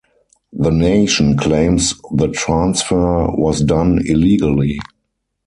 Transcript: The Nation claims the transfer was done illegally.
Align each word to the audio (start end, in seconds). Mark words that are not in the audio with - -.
The 0.51 0.71
Nation 0.71 1.37
claims 1.37 1.93
the 2.15 2.29
transfer 2.29 3.27
was 3.35 3.61
done 3.61 4.01
illegally. 4.07 4.79